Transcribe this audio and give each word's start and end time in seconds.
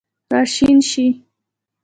راشین 0.33 0.77
شي 0.89 1.05